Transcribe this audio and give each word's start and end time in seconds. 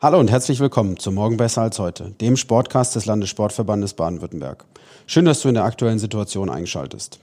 Hallo 0.00 0.20
und 0.20 0.30
herzlich 0.30 0.60
willkommen 0.60 0.96
zu 0.96 1.10
Morgen 1.10 1.38
besser 1.38 1.62
als 1.62 1.80
heute, 1.80 2.12
dem 2.20 2.36
Sportcast 2.36 2.94
des 2.94 3.06
Landessportverbandes 3.06 3.94
Baden-Württemberg. 3.94 4.64
Schön, 5.08 5.24
dass 5.24 5.40
du 5.40 5.48
in 5.48 5.54
der 5.54 5.64
aktuellen 5.64 5.98
Situation 5.98 6.50
einschaltest. 6.50 7.18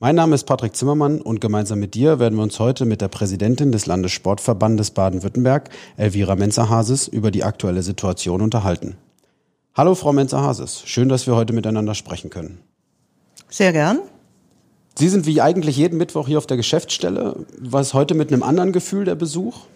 Mein 0.00 0.16
Name 0.16 0.34
ist 0.34 0.42
Patrick 0.42 0.74
Zimmermann 0.74 1.20
und 1.20 1.40
gemeinsam 1.40 1.78
mit 1.78 1.94
dir 1.94 2.18
werden 2.18 2.36
wir 2.38 2.42
uns 2.42 2.58
heute 2.58 2.86
mit 2.86 3.02
der 3.02 3.06
Präsidentin 3.06 3.70
des 3.70 3.86
Landessportverbandes 3.86 4.90
Baden-Württemberg, 4.90 5.70
Elvira 5.96 6.34
Menzer-Hases, 6.34 7.06
über 7.06 7.30
die 7.30 7.44
aktuelle 7.44 7.84
Situation 7.84 8.40
unterhalten. 8.40 8.96
Hallo, 9.76 9.94
Frau 9.94 10.12
Menzer-Hases. 10.12 10.82
Schön, 10.84 11.08
dass 11.08 11.28
wir 11.28 11.36
heute 11.36 11.52
miteinander 11.52 11.94
sprechen 11.94 12.30
können. 12.30 12.58
Sehr 13.48 13.72
gern. 13.72 14.00
Sie 14.98 15.08
sind 15.08 15.24
wie 15.26 15.40
eigentlich 15.40 15.76
jeden 15.76 15.98
Mittwoch 15.98 16.26
hier 16.26 16.38
auf 16.38 16.48
der 16.48 16.56
Geschäftsstelle. 16.56 17.46
Was 17.60 17.94
heute 17.94 18.14
mit 18.14 18.32
einem 18.32 18.42
anderen 18.42 18.72
Gefühl 18.72 19.04
der 19.04 19.14
Besuch? 19.14 19.66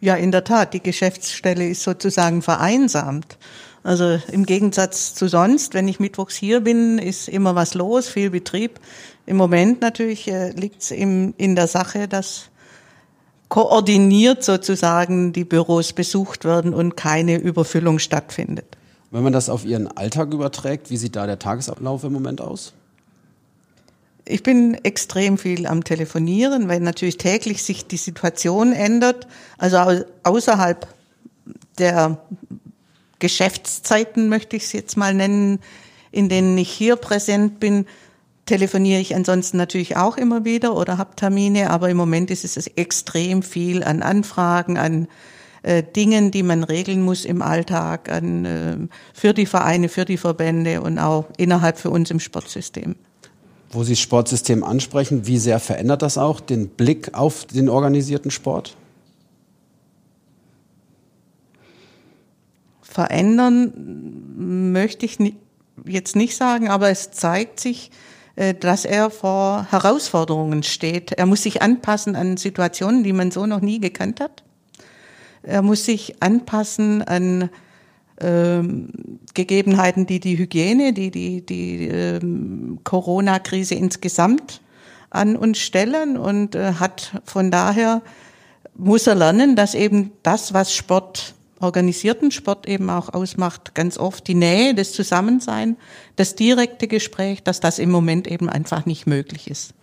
Ja, 0.00 0.14
in 0.14 0.30
der 0.30 0.44
Tat. 0.44 0.74
Die 0.74 0.82
Geschäftsstelle 0.82 1.68
ist 1.68 1.82
sozusagen 1.82 2.42
vereinsamt. 2.42 3.36
Also 3.82 4.18
im 4.32 4.44
Gegensatz 4.44 5.14
zu 5.14 5.28
sonst, 5.28 5.74
wenn 5.74 5.88
ich 5.88 6.00
mittwochs 6.00 6.36
hier 6.36 6.60
bin, 6.60 6.98
ist 6.98 7.28
immer 7.28 7.54
was 7.54 7.74
los, 7.74 8.08
viel 8.08 8.30
Betrieb. 8.30 8.80
Im 9.26 9.36
Moment 9.36 9.80
natürlich 9.80 10.28
äh, 10.28 10.50
liegt 10.50 10.82
es 10.82 10.90
in 10.90 11.56
der 11.56 11.68
Sache, 11.68 12.08
dass 12.08 12.50
koordiniert 13.48 14.44
sozusagen 14.44 15.32
die 15.32 15.44
Büros 15.44 15.92
besucht 15.92 16.44
werden 16.44 16.74
und 16.74 16.96
keine 16.96 17.38
Überfüllung 17.38 17.98
stattfindet. 17.98 18.76
Wenn 19.10 19.22
man 19.22 19.32
das 19.32 19.48
auf 19.48 19.64
Ihren 19.64 19.88
Alltag 19.88 20.32
überträgt, 20.32 20.90
wie 20.90 20.98
sieht 20.98 21.16
da 21.16 21.26
der 21.26 21.38
Tagesablauf 21.38 22.04
im 22.04 22.12
Moment 22.12 22.40
aus? 22.42 22.74
Ich 24.30 24.42
bin 24.42 24.74
extrem 24.84 25.38
viel 25.38 25.66
am 25.66 25.84
Telefonieren, 25.84 26.68
weil 26.68 26.80
natürlich 26.80 27.16
täglich 27.16 27.62
sich 27.62 27.86
die 27.86 27.96
Situation 27.96 28.72
ändert. 28.72 29.26
Also 29.56 30.04
außerhalb 30.22 30.86
der 31.78 32.18
Geschäftszeiten 33.20 34.28
möchte 34.28 34.56
ich 34.56 34.64
es 34.64 34.72
jetzt 34.72 34.98
mal 34.98 35.14
nennen, 35.14 35.60
in 36.10 36.28
denen 36.28 36.58
ich 36.58 36.70
hier 36.70 36.96
präsent 36.96 37.58
bin, 37.58 37.86
telefoniere 38.44 39.00
ich 39.00 39.14
ansonsten 39.14 39.56
natürlich 39.56 39.96
auch 39.96 40.18
immer 40.18 40.44
wieder 40.44 40.76
oder 40.76 40.98
habe 40.98 41.16
Termine, 41.16 41.70
aber 41.70 41.88
im 41.88 41.96
Moment 41.96 42.30
ist 42.30 42.44
es 42.44 42.66
extrem 42.66 43.42
viel 43.42 43.82
an 43.82 44.02
Anfragen, 44.02 44.76
an 44.76 45.08
äh, 45.62 45.82
Dingen, 45.82 46.30
die 46.30 46.42
man 46.42 46.64
regeln 46.64 47.02
muss 47.02 47.24
im 47.24 47.40
Alltag, 47.40 48.10
an, 48.10 48.44
äh, 48.44 48.76
für 49.14 49.32
die 49.32 49.46
Vereine, 49.46 49.88
für 49.88 50.04
die 50.04 50.18
Verbände 50.18 50.82
und 50.82 50.98
auch 50.98 51.26
innerhalb 51.38 51.78
für 51.78 51.90
uns 51.90 52.10
im 52.10 52.20
Sportsystem 52.20 52.94
wo 53.70 53.84
Sie 53.84 53.92
das 53.92 54.00
Sportsystem 54.00 54.64
ansprechen, 54.64 55.26
wie 55.26 55.38
sehr 55.38 55.60
verändert 55.60 56.02
das 56.02 56.18
auch 56.18 56.40
den 56.40 56.68
Blick 56.68 57.14
auf 57.14 57.44
den 57.44 57.68
organisierten 57.68 58.30
Sport? 58.30 58.76
Verändern 62.82 64.72
möchte 64.72 65.06
ich 65.06 65.18
jetzt 65.84 66.16
nicht 66.16 66.36
sagen, 66.36 66.68
aber 66.68 66.88
es 66.88 67.10
zeigt 67.10 67.60
sich, 67.60 67.90
äh, 68.36 68.54
dass 68.54 68.84
er 68.84 69.10
vor 69.10 69.66
Herausforderungen 69.70 70.62
steht. 70.62 71.12
Er 71.12 71.26
muss 71.26 71.42
sich 71.42 71.62
anpassen 71.62 72.16
an 72.16 72.36
Situationen, 72.36 73.04
die 73.04 73.12
man 73.12 73.30
so 73.30 73.46
noch 73.46 73.60
nie 73.60 73.80
gekannt 73.80 74.20
hat. 74.20 74.42
Er 75.42 75.62
muss 75.62 75.84
sich 75.84 76.22
anpassen 76.22 77.02
an 77.02 77.50
ähm, 78.20 79.20
Gegebenheiten, 79.34 80.06
die 80.06 80.20
die 80.20 80.38
Hygiene, 80.38 80.92
die 80.92 81.10
die, 81.10 81.44
die 81.44 81.88
ähm, 81.88 82.80
Corona-Krise 82.84 83.74
insgesamt 83.74 84.60
an 85.10 85.36
uns 85.36 85.58
stellen 85.58 86.16
und 86.16 86.54
äh, 86.54 86.74
hat 86.74 87.20
von 87.24 87.50
daher 87.50 88.02
muss 88.74 89.06
er 89.06 89.14
lernen, 89.14 89.56
dass 89.56 89.74
eben 89.74 90.12
das, 90.22 90.54
was 90.54 90.72
Sport 90.72 91.34
organisierten 91.60 92.30
Sport 92.30 92.68
eben 92.68 92.88
auch 92.90 93.12
ausmacht, 93.12 93.74
ganz 93.74 93.98
oft 93.98 94.26
die 94.28 94.34
Nähe, 94.34 94.74
das 94.74 94.92
Zusammensein, 94.92 95.76
das 96.16 96.34
direkte 96.36 96.86
Gespräch, 96.86 97.42
dass 97.42 97.60
das 97.60 97.78
im 97.78 97.90
Moment 97.90 98.28
eben 98.28 98.48
einfach 98.48 98.86
nicht 98.86 99.06
möglich 99.06 99.50
ist. 99.50 99.74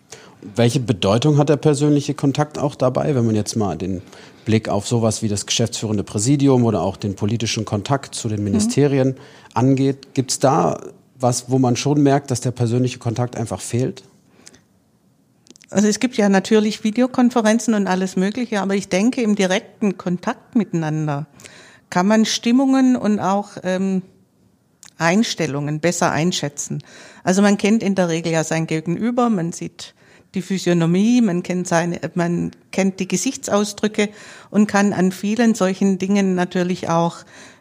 Welche 0.56 0.80
Bedeutung 0.80 1.38
hat 1.38 1.50
der 1.50 1.58
persönliche 1.58 2.14
Kontakt 2.14 2.58
auch 2.60 2.76
dabei, 2.76 3.16
wenn 3.16 3.26
man 3.26 3.36
jetzt 3.36 3.56
mal 3.56 3.78
den 3.78 4.02
Blick 4.46 4.70
auf 4.70 4.88
sowas 4.88 5.22
wie 5.22 5.28
das 5.28 5.46
geschäftsführende 5.46 6.04
Präsidium 6.04 6.66
oder 6.66 6.82
auch 6.82 6.98
den 6.98 7.16
politischen 7.16 7.66
Kontakt 7.66 8.14
zu 8.14 8.30
den 8.30 8.44
Ministerien 8.44 9.10
mhm. 9.10 9.16
angeht. 9.54 10.14
Gibt 10.14 10.32
es 10.32 10.40
da 10.40 10.80
was, 11.20 11.50
wo 11.50 11.58
man 11.58 11.76
schon 11.76 12.04
merkt, 12.04 12.30
dass 12.32 12.42
der 12.42 12.52
persönliche 12.52 13.00
Kontakt 13.00 13.36
einfach 13.36 13.62
fehlt? 13.62 14.04
Also 15.72 15.88
es 15.88 16.00
gibt 16.00 16.16
ja 16.16 16.30
natürlich 16.30 16.84
Videokonferenzen 16.84 17.74
und 17.74 17.88
alles 17.88 18.16
Mögliche, 18.16 18.62
aber 18.62 18.76
ich 18.76 18.88
denke, 18.88 19.22
im 19.22 19.36
direkten 19.36 19.98
Kontakt 19.98 20.56
miteinander 20.56 21.26
kann 21.90 22.08
man 22.08 22.26
Stimmungen 22.26 22.96
und 22.96 23.20
auch 23.20 23.52
ähm, 23.64 24.04
Einstellungen 24.98 25.80
besser 25.80 26.12
einschätzen. 26.12 26.84
Also 27.24 27.42
man 27.42 27.58
kennt 27.58 27.84
in 27.84 27.96
der 27.96 28.10
Regel 28.10 28.32
ja 28.32 28.44
sein 28.44 28.68
Gegenüber, 28.68 29.30
man 29.30 29.52
sieht 29.52 29.96
die 30.36 30.42
Physiognomie, 30.42 31.22
man 31.22 31.42
kennt 31.42 31.68
seine, 31.68 32.00
man 32.14 32.52
kennt 32.72 33.00
die 33.00 33.08
Gesichtsausdrücke 33.08 34.10
und 34.52 34.68
kann 34.68 34.94
an 34.94 35.12
vielen 35.12 35.56
solchen 35.56 35.98
Dingen 35.98 36.36
natürlich 36.36 36.90
auch, 36.90 37.18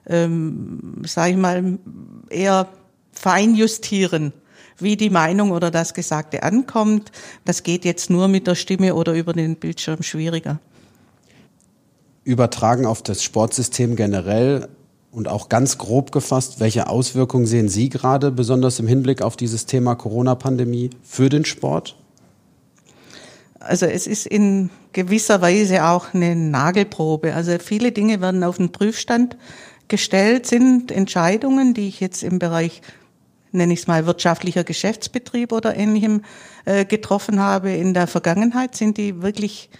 ähm, 0.07 1.03
sage 1.07 1.31
ich 1.31 1.37
mal, 1.37 1.79
eher 2.29 2.69
fein 3.13 3.55
justieren, 3.55 4.33
wie 4.79 4.97
die 4.97 5.11
Meinung 5.11 5.53
oder 5.53 5.71
das 5.71 5.95
Gesagte 5.95 6.43
ankommt. 6.43 7.13
Das 7.45 7.63
geht 7.63 7.85
jetzt 7.85 8.11
nur 8.11 8.29
mit 8.29 8.47
der 8.47 8.57
Stimme 8.57 8.95
oder 8.95 9.15
über 9.15 9.33
den 9.33 9.57
Bildschirm 9.57 10.03
schwieriger. 10.03 10.59
Übertragen 12.25 12.87
auf 12.87 13.03
das 13.03 13.23
Sportsystem 13.23 13.97
generell 13.97 14.69
und 15.15 15.29
auch 15.29 15.49
ganz 15.49 15.79
grob 15.79 16.11
gefasst, 16.11 16.59
welche 16.59 16.89
Auswirkungen 16.89 17.47
sehen 17.47 17.69
Sie 17.69 17.89
gerade, 17.89 18.33
besonders 18.33 18.81
im 18.81 18.89
Hinblick 18.89 19.23
auf 19.23 19.37
dieses 19.37 19.67
Thema 19.67 19.95
Corona-Pandemie, 19.95 20.91
für 21.03 21.29
den 21.29 21.45
Sport? 21.45 21.97
Also 23.65 23.87
es 23.87 24.07
ist 24.07 24.27
in 24.27 24.71
gewisser 24.93 25.41
Weise 25.41 25.85
auch 25.85 26.15
eine 26.15 26.37
Nagelprobe. 26.37 27.35
Also 27.35 27.59
viele 27.59 27.93
Dinge 27.93 28.21
werden 28.21 28.45
auf 28.45 28.57
den 28.59 28.73
Prüfstand 28.73 29.37
gestellt, 29.89 30.47
sind 30.47 30.91
Entscheidungen, 30.91 31.75
die 31.75 31.89
ich 31.89 32.01
jetzt 32.01 32.23
im 32.23 32.39
Bereich, 32.39 32.81
nenne 33.53 33.73
ich 33.73 33.81
es 33.81 33.87
mal, 33.87 34.07
wirtschaftlicher 34.07 34.65
Geschäftsbetrieb 34.65 35.53
oder 35.53 35.77
ähnlichem 35.77 36.23
äh, 36.65 36.85
getroffen 36.85 37.41
habe 37.41 37.73
in 37.73 37.95
der 37.95 38.07
Vergangenheit. 38.07 38.77
Sind 38.77 38.97
die 38.97 39.23
wirklich 39.23 39.71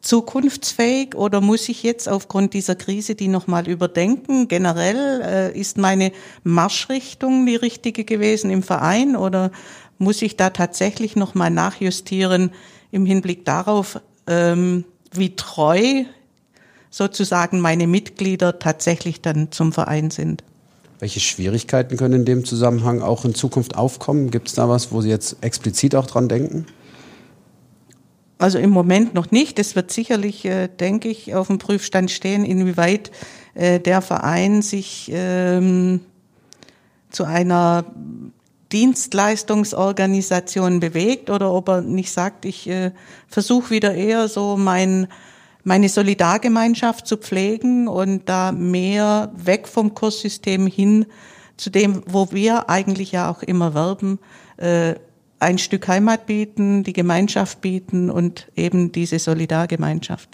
zukunftsfähig 0.00 1.14
oder 1.14 1.40
muss 1.40 1.68
ich 1.68 1.82
jetzt 1.82 2.08
aufgrund 2.08 2.52
dieser 2.52 2.74
Krise 2.74 3.14
die 3.14 3.28
nochmal 3.28 3.68
überdenken? 3.68 4.48
Generell 4.48 5.22
äh, 5.22 5.58
ist 5.58 5.78
meine 5.78 6.12
Marschrichtung 6.42 7.46
die 7.46 7.56
richtige 7.56 8.04
gewesen 8.04 8.50
im 8.50 8.62
Verein 8.62 9.16
oder 9.16 9.50
muss 9.98 10.20
ich 10.22 10.36
da 10.36 10.50
tatsächlich 10.50 11.16
nochmal 11.16 11.50
nachjustieren, 11.50 12.50
im 12.94 13.04
Hinblick 13.06 13.44
darauf, 13.44 14.00
ähm, 14.28 14.84
wie 15.12 15.34
treu 15.34 16.04
sozusagen 16.90 17.58
meine 17.58 17.88
Mitglieder 17.88 18.60
tatsächlich 18.60 19.20
dann 19.20 19.50
zum 19.50 19.72
Verein 19.72 20.12
sind. 20.12 20.44
Welche 21.00 21.18
Schwierigkeiten 21.18 21.96
können 21.96 22.20
in 22.20 22.24
dem 22.24 22.44
Zusammenhang 22.44 23.02
auch 23.02 23.24
in 23.24 23.34
Zukunft 23.34 23.76
aufkommen? 23.76 24.30
Gibt 24.30 24.46
es 24.46 24.54
da 24.54 24.68
was, 24.68 24.92
wo 24.92 25.00
Sie 25.00 25.08
jetzt 25.08 25.38
explizit 25.40 25.96
auch 25.96 26.06
dran 26.06 26.28
denken? 26.28 26.66
Also 28.38 28.58
im 28.58 28.70
Moment 28.70 29.12
noch 29.12 29.32
nicht. 29.32 29.58
Es 29.58 29.74
wird 29.74 29.90
sicherlich, 29.90 30.44
äh, 30.44 30.68
denke 30.68 31.08
ich, 31.08 31.34
auf 31.34 31.48
dem 31.48 31.58
Prüfstand 31.58 32.12
stehen, 32.12 32.44
inwieweit 32.44 33.10
äh, 33.54 33.80
der 33.80 34.02
Verein 34.02 34.62
sich 34.62 35.10
ähm, 35.12 36.00
zu 37.10 37.24
einer 37.24 37.86
Dienstleistungsorganisation 38.74 40.80
bewegt 40.80 41.30
oder 41.30 41.50
ob 41.52 41.68
er 41.68 41.80
nicht 41.80 42.10
sagt, 42.10 42.44
ich 42.44 42.68
äh, 42.68 42.90
versuche 43.28 43.70
wieder 43.70 43.94
eher 43.94 44.26
so 44.26 44.56
mein, 44.56 45.06
meine 45.62 45.88
Solidargemeinschaft 45.88 47.06
zu 47.06 47.16
pflegen 47.16 47.86
und 47.86 48.28
da 48.28 48.50
mehr 48.50 49.30
weg 49.36 49.68
vom 49.68 49.94
Kurssystem 49.94 50.66
hin 50.66 51.06
zu 51.56 51.70
dem, 51.70 52.02
wo 52.06 52.32
wir 52.32 52.68
eigentlich 52.68 53.12
ja 53.12 53.30
auch 53.30 53.44
immer 53.44 53.74
werben, 53.74 54.18
äh, 54.56 54.94
ein 55.38 55.58
Stück 55.58 55.86
Heimat 55.86 56.26
bieten, 56.26 56.82
die 56.82 56.92
Gemeinschaft 56.92 57.60
bieten 57.60 58.10
und 58.10 58.48
eben 58.56 58.90
diese 58.90 59.20
Solidargemeinschaft. 59.20 60.28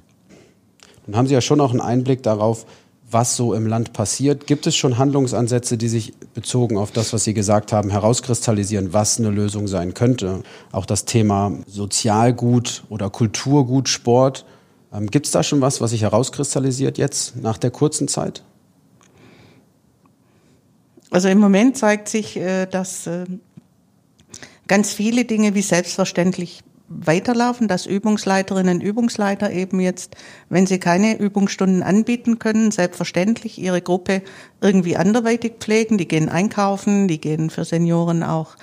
Dann 1.05 1.17
haben 1.17 1.27
Sie 1.27 1.35
ja 1.35 1.43
schon 1.43 1.61
auch 1.61 1.73
einen 1.73 1.83
Einblick 1.83 2.23
darauf, 2.23 2.65
was 3.11 3.37
so 3.37 3.55
im 3.55 3.67
Land 3.67 3.93
passiert. 3.93 4.47
Gibt 4.47 4.67
es 4.67 4.77
schon 4.77 4.99
Handlungsansätze, 4.99 5.77
die 5.77 5.89
sich 5.89 6.15
bezogen 6.35 6.77
auf 6.77 6.93
das, 6.93 7.12
was 7.12 7.25
Sie 7.25 7.35
gesagt 7.35 7.73
haben, 7.73 7.91
herauskristallisieren, 7.91 8.93
was 8.93 9.19
eine 9.19 9.31
Lösung 9.31 9.67
sein 9.69 9.95
könnte? 9.95 10.43
Auch 10.73 10.87
das 10.87 11.05
Thema 11.05 11.53
Sozialgut 11.67 12.85
oder 12.89 13.11
Kulturgut, 13.11 13.89
Sport. 13.89 14.45
Ähm, 14.93 15.09
Gibt 15.09 15.27
es 15.27 15.33
da 15.33 15.43
schon 15.43 15.61
was, 15.61 15.81
was 15.81 15.91
sich 15.91 16.03
herauskristallisiert 16.03 16.99
jetzt 16.99 17.37
nach 17.37 17.59
der 17.59 17.71
kurzen 17.71 18.09
Zeit? 18.09 18.43
Also 21.11 21.29
im 21.29 21.39
Moment 21.39 21.77
zeigt 21.77 22.09
sich, 22.09 22.37
äh, 22.37 22.67
dass 22.67 23.07
äh, 23.07 23.25
ganz 24.69 24.93
viele 24.93 25.25
Dinge 25.25 25.55
wie 25.55 25.62
selbstverständlich 25.62 26.62
weiterlaufen, 26.91 27.69
dass 27.69 27.87
Übungsleiterinnen 27.87 28.79
und 28.79 28.83
Übungsleiter 28.83 29.51
eben 29.53 29.79
jetzt, 29.79 30.17
wenn 30.49 30.67
sie 30.67 30.81
keine 30.81 31.19
Übungsstunden 31.19 31.85
anbieten 31.85 32.41
können, 32.41 32.73
selbstverständlich 32.73 33.59
ihre 33.59 33.81
Gruppe 33.81 34.23
irgendwie 34.61 34.97
anderweitig 34.97 35.55
pflegen. 35.61 35.99
Die 35.99 36.09
gehen 36.09 36.29
einkaufen, 36.29 37.07
die 37.07 37.21
gehen 37.21 37.49
für 37.49 37.65
Senioren 37.65 38.25
auch 38.25 38.57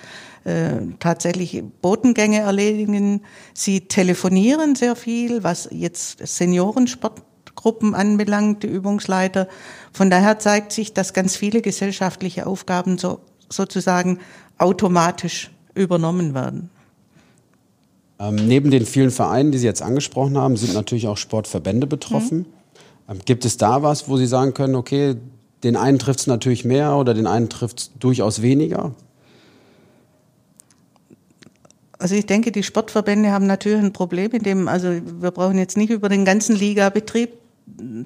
äh, 0.43 0.81
tatsächlich 0.99 1.63
Botengänge 1.81 2.39
erledigen. 2.39 3.21
Sie 3.53 3.87
telefonieren 3.87 4.75
sehr 4.75 4.97
viel, 4.97 5.43
was 5.45 5.69
jetzt 5.71 6.19
Seniorensportgruppen 6.27 7.95
anbelangt, 7.95 8.61
die 8.63 8.67
Übungsleiter. 8.67 9.47
Von 9.93 10.09
daher 10.09 10.37
zeigt 10.37 10.73
sich, 10.73 10.93
dass 10.93 11.13
ganz 11.13 11.37
viele 11.37 11.61
gesellschaftliche 11.61 12.45
Aufgaben 12.45 12.97
so, 12.97 13.21
sozusagen 13.49 14.19
automatisch 14.57 15.49
übernommen 15.75 16.33
werden. 16.33 16.71
Ähm, 18.19 18.35
neben 18.35 18.71
den 18.71 18.85
vielen 18.85 19.11
Vereinen, 19.11 19.51
die 19.51 19.57
Sie 19.57 19.67
jetzt 19.67 19.81
angesprochen 19.81 20.37
haben, 20.37 20.57
sind 20.57 20.73
natürlich 20.73 21.07
auch 21.07 21.17
Sportverbände 21.17 21.85
betroffen. 21.85 22.39
Mhm. 22.39 22.45
Ähm, 23.09 23.19
gibt 23.25 23.45
es 23.45 23.57
da 23.57 23.83
was, 23.83 24.09
wo 24.09 24.17
Sie 24.17 24.25
sagen 24.25 24.53
können, 24.53 24.75
okay, 24.75 25.15
den 25.63 25.75
einen 25.75 25.99
trifft 25.99 26.19
es 26.19 26.27
natürlich 26.27 26.65
mehr 26.65 26.95
oder 26.95 27.13
den 27.13 27.27
einen 27.27 27.49
trifft 27.49 27.79
es 27.79 27.91
durchaus 27.99 28.41
weniger? 28.41 28.93
Also 31.99 32.15
ich 32.15 32.25
denke, 32.25 32.51
die 32.51 32.63
Sportverbände 32.63 33.31
haben 33.31 33.47
natürlich 33.47 33.79
ein 33.79 33.93
Problem, 33.93 34.31
in 34.31 34.43
dem, 34.43 34.67
also 34.67 34.89
wir 34.89 35.31
brauchen 35.31 35.57
jetzt 35.57 35.77
nicht 35.77 35.89
über 35.89 36.09
den 36.09 36.25
ganzen 36.25 36.55
Ligabetrieb 36.55 37.31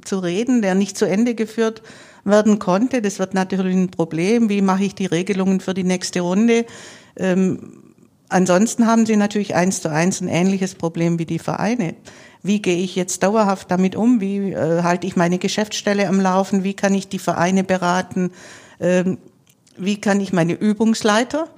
zu 0.06 0.20
reden, 0.20 0.62
der 0.62 0.76
nicht 0.76 0.98
zu 0.98 1.06
Ende 1.06 1.36
geführt 1.36 1.82
werden 2.24 2.60
konnte. 2.60 3.02
Das 3.02 3.20
wird 3.20 3.34
natürlich 3.34 3.76
ein 3.76 3.92
Problem. 3.92 4.50
Wie 4.50 4.62
mache 4.62 4.84
ich 4.86 4.96
die 4.96 5.06
Regelungen 5.06 5.60
für 5.60 5.74
die 5.74 5.84
nächste 5.84 6.22
Runde? 6.22 6.66
Ähm, 7.18 7.91
Ansonsten 8.32 8.88
haben 8.88 9.06
sie 9.06 9.18
natürlich 9.18 9.56
eins 9.56 9.82
zu 9.82 9.92
eins 9.92 10.22
ein 10.22 10.30
ähnliches 10.30 10.76
Problem 10.76 11.20
wie 11.20 11.26
die 11.26 11.38
Vereine. 11.38 11.96
Wie 12.42 12.62
gehe 12.62 12.78
ich 12.78 12.96
jetzt 12.96 13.24
dauerhaft 13.24 13.70
damit 13.70 13.98
um? 13.98 14.22
Wie 14.22 14.54
äh, 14.54 14.84
halte 14.84 15.06
ich 15.06 15.18
meine 15.18 15.38
Geschäftsstelle 15.38 16.08
am 16.08 16.22
Laufen? 16.22 16.64
Wie 16.64 16.74
kann 16.74 16.94
ich 16.94 17.10
die 17.10 17.20
Vereine 17.20 17.66
beraten? 17.66 18.32
Ähm, 18.80 19.18
wie 19.76 20.00
kann 20.00 20.22
ich 20.22 20.32
meine 20.32 20.54
Übungsleiter 20.54 21.50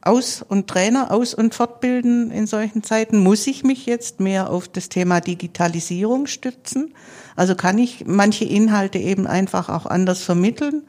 aus- 0.00 0.40
und 0.40 0.66
Trainer 0.66 1.10
aus- 1.10 1.34
und 1.34 1.54
fortbilden 1.54 2.30
in 2.30 2.46
solchen 2.46 2.82
Zeiten? 2.82 3.18
Muss 3.18 3.46
ich 3.46 3.62
mich 3.62 3.84
jetzt 3.84 4.18
mehr 4.18 4.48
auf 4.48 4.66
das 4.66 4.88
Thema 4.88 5.20
Digitalisierung 5.20 6.26
stützen? 6.26 6.94
Also 7.36 7.54
kann 7.54 7.76
ich 7.76 8.06
manche 8.06 8.46
Inhalte 8.46 8.96
eben 8.96 9.26
einfach 9.26 9.68
auch 9.68 9.84
anders 9.84 10.22
vermitteln? 10.22 10.84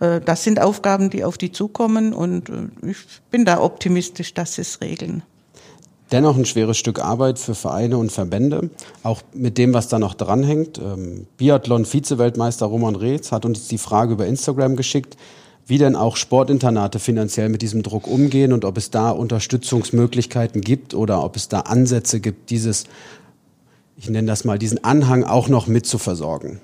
Äh, 0.00 0.20
das 0.20 0.42
sind 0.42 0.60
Aufgaben, 0.60 1.10
die 1.10 1.24
auf 1.24 1.38
die 1.38 1.52
zukommen 1.52 2.12
und 2.12 2.48
äh, 2.48 2.90
ich 2.90 2.96
bin 3.30 3.44
da 3.44 3.60
optimistisch, 3.60 4.34
dass 4.34 4.54
sie 4.54 4.62
es 4.62 4.80
regeln. 4.80 5.22
Dennoch 6.12 6.36
ein 6.36 6.44
schweres 6.44 6.76
Stück 6.76 6.98
Arbeit 6.98 7.38
für 7.38 7.54
Vereine 7.54 7.96
und 7.96 8.10
Verbände, 8.10 8.70
auch 9.04 9.22
mit 9.32 9.58
dem, 9.58 9.72
was 9.72 9.86
da 9.86 10.00
noch 10.00 10.14
dranhängt. 10.14 10.78
Ähm, 10.78 11.26
Biathlon-Vize-Weltmeister 11.36 12.66
Roman 12.66 12.96
Reetz 12.96 13.30
hat 13.30 13.44
uns 13.44 13.68
die 13.68 13.78
Frage 13.78 14.14
über 14.14 14.26
Instagram 14.26 14.74
geschickt, 14.74 15.16
wie 15.66 15.78
denn 15.78 15.94
auch 15.94 16.16
Sportinternate 16.16 16.98
finanziell 16.98 17.48
mit 17.48 17.62
diesem 17.62 17.84
Druck 17.84 18.08
umgehen 18.08 18.52
und 18.52 18.64
ob 18.64 18.76
es 18.76 18.90
da 18.90 19.10
Unterstützungsmöglichkeiten 19.10 20.62
gibt 20.62 20.94
oder 20.94 21.22
ob 21.22 21.36
es 21.36 21.46
da 21.46 21.60
Ansätze 21.60 22.18
gibt, 22.18 22.50
dieses, 22.50 22.86
ich 23.96 24.10
nenne 24.10 24.26
das 24.26 24.44
mal, 24.44 24.58
diesen 24.58 24.82
Anhang 24.82 25.22
auch 25.22 25.48
noch 25.48 25.68
mit 25.68 25.86
zu 25.86 25.98
versorgen. 25.98 26.60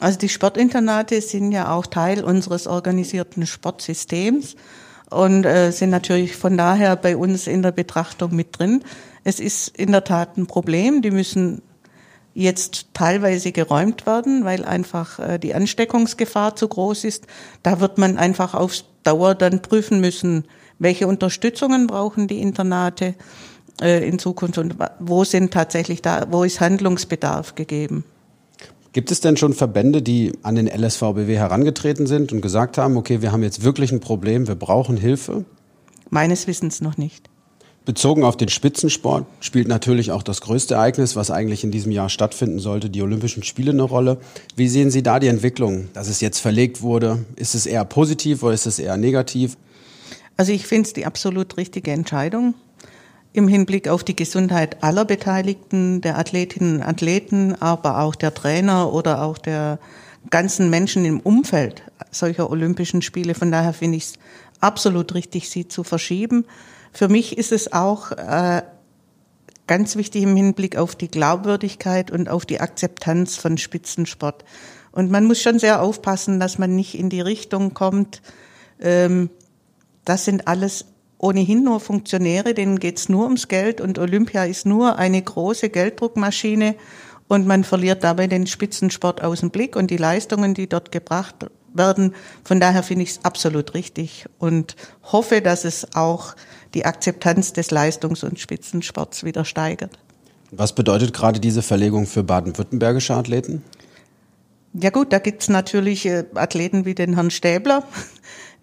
Also 0.00 0.18
die 0.18 0.28
Sportinternate 0.28 1.20
sind 1.20 1.52
ja 1.52 1.72
auch 1.72 1.86
Teil 1.86 2.22
unseres 2.22 2.66
organisierten 2.66 3.46
Sportsystems 3.46 4.54
und 5.10 5.44
äh, 5.44 5.72
sind 5.72 5.90
natürlich 5.90 6.36
von 6.36 6.56
daher 6.56 6.96
bei 6.96 7.16
uns 7.16 7.46
in 7.46 7.62
der 7.62 7.72
Betrachtung 7.72 8.34
mit 8.34 8.58
drin. 8.58 8.84
Es 9.24 9.40
ist 9.40 9.76
in 9.76 9.90
der 9.92 10.04
Tat 10.04 10.36
ein 10.36 10.46
Problem. 10.46 11.02
Die 11.02 11.10
müssen 11.10 11.62
jetzt 12.34 12.94
teilweise 12.94 13.50
geräumt 13.50 14.06
werden, 14.06 14.44
weil 14.44 14.64
einfach 14.64 15.18
äh, 15.18 15.38
die 15.38 15.54
Ansteckungsgefahr 15.54 16.54
zu 16.54 16.68
groß 16.68 17.04
ist. 17.04 17.26
Da 17.64 17.80
wird 17.80 17.98
man 17.98 18.16
einfach 18.16 18.54
auf 18.54 18.72
Dauer 19.02 19.34
dann 19.34 19.62
prüfen 19.62 20.00
müssen, 20.00 20.44
welche 20.78 21.08
Unterstützungen 21.08 21.88
brauchen 21.88 22.28
die 22.28 22.40
Internate 22.40 23.14
äh, 23.80 24.06
in 24.06 24.20
Zukunft 24.20 24.58
und 24.58 24.76
wo 25.00 25.24
sind 25.24 25.52
tatsächlich 25.52 26.02
da, 26.02 26.26
wo 26.30 26.44
ist 26.44 26.60
Handlungsbedarf 26.60 27.56
gegeben. 27.56 28.04
Gibt 28.98 29.12
es 29.12 29.20
denn 29.20 29.36
schon 29.36 29.52
Verbände, 29.52 30.02
die 30.02 30.32
an 30.42 30.56
den 30.56 30.66
LSVBW 30.66 31.36
herangetreten 31.36 32.08
sind 32.08 32.32
und 32.32 32.40
gesagt 32.40 32.78
haben, 32.78 32.96
okay, 32.96 33.22
wir 33.22 33.30
haben 33.30 33.44
jetzt 33.44 33.62
wirklich 33.62 33.92
ein 33.92 34.00
Problem, 34.00 34.48
wir 34.48 34.56
brauchen 34.56 34.96
Hilfe? 34.96 35.44
Meines 36.10 36.48
Wissens 36.48 36.80
noch 36.80 36.96
nicht. 36.96 37.30
Bezogen 37.84 38.24
auf 38.24 38.36
den 38.36 38.48
Spitzensport 38.48 39.24
spielt 39.38 39.68
natürlich 39.68 40.10
auch 40.10 40.24
das 40.24 40.40
größte 40.40 40.74
Ereignis, 40.74 41.14
was 41.14 41.30
eigentlich 41.30 41.62
in 41.62 41.70
diesem 41.70 41.92
Jahr 41.92 42.08
stattfinden 42.08 42.58
sollte, 42.58 42.90
die 42.90 43.00
Olympischen 43.00 43.44
Spiele 43.44 43.70
eine 43.70 43.84
Rolle. 43.84 44.18
Wie 44.56 44.66
sehen 44.66 44.90
Sie 44.90 45.04
da 45.04 45.20
die 45.20 45.28
Entwicklung, 45.28 45.86
dass 45.92 46.08
es 46.08 46.20
jetzt 46.20 46.40
verlegt 46.40 46.82
wurde? 46.82 47.24
Ist 47.36 47.54
es 47.54 47.66
eher 47.66 47.84
positiv 47.84 48.42
oder 48.42 48.54
ist 48.54 48.66
es 48.66 48.80
eher 48.80 48.96
negativ? 48.96 49.56
Also 50.36 50.50
ich 50.50 50.66
finde 50.66 50.88
es 50.88 50.92
die 50.92 51.06
absolut 51.06 51.56
richtige 51.56 51.92
Entscheidung 51.92 52.54
im 53.32 53.48
Hinblick 53.48 53.88
auf 53.88 54.04
die 54.04 54.16
Gesundheit 54.16 54.82
aller 54.82 55.04
Beteiligten, 55.04 56.00
der 56.00 56.18
Athletinnen 56.18 56.76
und 56.76 56.82
Athleten, 56.82 57.54
aber 57.60 58.00
auch 58.00 58.14
der 58.14 58.34
Trainer 58.34 58.92
oder 58.92 59.22
auch 59.22 59.38
der 59.38 59.78
ganzen 60.30 60.70
Menschen 60.70 61.04
im 61.04 61.20
Umfeld 61.20 61.82
solcher 62.10 62.50
Olympischen 62.50 63.02
Spiele. 63.02 63.34
Von 63.34 63.52
daher 63.52 63.72
finde 63.72 63.98
ich 63.98 64.04
es 64.04 64.12
absolut 64.60 65.14
richtig, 65.14 65.50
sie 65.50 65.68
zu 65.68 65.84
verschieben. 65.84 66.44
Für 66.92 67.08
mich 67.08 67.38
ist 67.38 67.52
es 67.52 67.72
auch 67.72 68.12
äh, 68.12 68.62
ganz 69.66 69.96
wichtig 69.96 70.22
im 70.22 70.34
Hinblick 70.34 70.76
auf 70.76 70.96
die 70.96 71.08
Glaubwürdigkeit 71.08 72.10
und 72.10 72.28
auf 72.28 72.46
die 72.46 72.60
Akzeptanz 72.60 73.36
von 73.36 73.58
Spitzensport. 73.58 74.44
Und 74.90 75.10
man 75.10 75.24
muss 75.24 75.40
schon 75.40 75.58
sehr 75.58 75.82
aufpassen, 75.82 76.40
dass 76.40 76.58
man 76.58 76.74
nicht 76.74 76.98
in 76.98 77.10
die 77.10 77.20
Richtung 77.20 77.74
kommt, 77.74 78.22
ähm, 78.80 79.30
das 80.04 80.24
sind 80.24 80.48
alles 80.48 80.86
ohnehin 81.18 81.64
nur 81.64 81.80
Funktionäre, 81.80 82.54
denen 82.54 82.78
geht's 82.78 83.08
nur 83.08 83.24
ums 83.24 83.48
Geld 83.48 83.80
und 83.80 83.98
Olympia 83.98 84.44
ist 84.44 84.66
nur 84.66 84.96
eine 84.96 85.20
große 85.20 85.68
Gelddruckmaschine 85.68 86.76
und 87.26 87.46
man 87.46 87.64
verliert 87.64 88.04
dabei 88.04 88.26
den 88.26 88.46
Spitzensport 88.46 89.22
aus 89.22 89.40
dem 89.40 89.50
Blick 89.50 89.76
und 89.76 89.90
die 89.90 89.96
Leistungen, 89.96 90.54
die 90.54 90.68
dort 90.68 90.92
gebracht 90.92 91.46
werden. 91.74 92.14
Von 92.44 92.60
daher 92.60 92.82
finde 92.82 93.02
ich 93.02 93.10
es 93.10 93.24
absolut 93.24 93.74
richtig 93.74 94.26
und 94.38 94.76
hoffe, 95.02 95.42
dass 95.42 95.64
es 95.64 95.94
auch 95.94 96.34
die 96.74 96.86
Akzeptanz 96.86 97.52
des 97.52 97.70
Leistungs- 97.70 98.24
und 98.24 98.38
Spitzensports 98.38 99.24
wieder 99.24 99.44
steigert. 99.44 99.98
Was 100.50 100.74
bedeutet 100.74 101.12
gerade 101.12 101.40
diese 101.40 101.62
Verlegung 101.62 102.06
für 102.06 102.22
baden-württembergische 102.22 103.14
Athleten? 103.14 103.62
Ja 104.72 104.90
gut, 104.90 105.12
da 105.12 105.18
gibt's 105.18 105.48
natürlich 105.48 106.06
äh, 106.06 106.24
Athleten 106.34 106.84
wie 106.84 106.94
den 106.94 107.14
Herrn 107.14 107.30
Stäbler, 107.30 107.84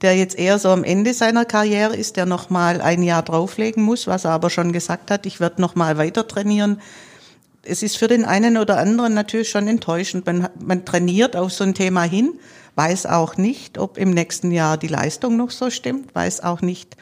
der 0.01 0.15
jetzt 0.15 0.37
eher 0.37 0.59
so 0.59 0.69
am 0.69 0.83
Ende 0.83 1.13
seiner 1.13 1.45
Karriere 1.45 1.95
ist, 1.95 2.17
der 2.17 2.25
noch 2.25 2.49
mal 2.49 2.81
ein 2.81 3.03
Jahr 3.03 3.23
drauflegen 3.23 3.83
muss, 3.83 4.07
was 4.07 4.25
er 4.25 4.31
aber 4.31 4.49
schon 4.49 4.71
gesagt 4.71 5.11
hat, 5.11 5.25
ich 5.25 5.39
werde 5.39 5.61
noch 5.61 5.75
mal 5.75 5.97
weiter 5.97 6.27
trainieren. 6.27 6.81
Es 7.63 7.81
ist 7.81 7.97
für 7.97 8.07
den 8.07 8.25
einen 8.25 8.57
oder 8.57 8.77
anderen 8.77 9.13
natürlich 9.13 9.49
schon 9.49 9.67
enttäuschend. 9.67 10.25
Man, 10.25 10.49
man 10.59 10.85
trainiert 10.85 11.35
auf 11.35 11.51
so 11.51 11.63
ein 11.63 11.73
Thema 11.73 12.03
hin, 12.03 12.33
weiß 12.75 13.05
auch 13.05 13.37
nicht, 13.37 13.77
ob 13.77 13.97
im 13.97 14.11
nächsten 14.11 14.51
Jahr 14.51 14.77
die 14.77 14.87
Leistung 14.87 15.37
noch 15.37 15.51
so 15.51 15.69
stimmt, 15.69 16.13
weiß 16.13 16.43
auch 16.43 16.61
nicht, 16.61 16.97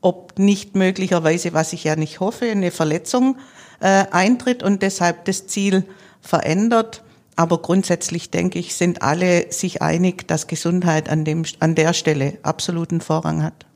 ob 0.00 0.38
nicht 0.38 0.74
möglicherweise, 0.74 1.54
was 1.54 1.72
ich 1.72 1.84
ja 1.84 1.96
nicht 1.96 2.20
hoffe, 2.20 2.44
eine 2.44 2.70
Verletzung 2.70 3.38
äh, 3.80 4.04
eintritt 4.10 4.62
und 4.62 4.82
deshalb 4.82 5.24
das 5.24 5.46
Ziel 5.46 5.84
verändert. 6.20 7.03
Aber 7.36 7.58
grundsätzlich 7.58 8.30
denke 8.30 8.58
ich, 8.58 8.74
sind 8.74 9.02
alle 9.02 9.50
sich 9.50 9.82
einig, 9.82 10.28
dass 10.28 10.46
Gesundheit 10.46 11.08
an, 11.08 11.24
dem, 11.24 11.44
an 11.58 11.74
der 11.74 11.92
Stelle 11.92 12.38
absoluten 12.42 13.00
Vorrang 13.00 13.42
hat. 13.42 13.66